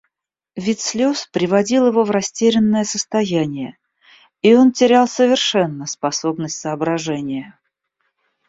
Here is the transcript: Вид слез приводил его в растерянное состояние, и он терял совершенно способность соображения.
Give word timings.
Вид 0.55 0.79
слез 0.81 1.29
приводил 1.31 1.85
его 1.85 2.03
в 2.03 2.09
растерянное 2.09 2.85
состояние, 2.85 3.77
и 4.41 4.55
он 4.55 4.71
терял 4.71 5.07
совершенно 5.07 5.85
способность 5.85 6.57
соображения. 6.57 7.55